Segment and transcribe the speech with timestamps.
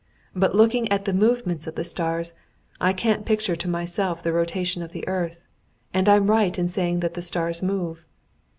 [0.35, 2.33] "But looking at the movements of the stars,
[2.79, 5.43] I can't picture to myself the rotation of the earth,
[5.93, 8.03] and I'm right in saying that the stars move.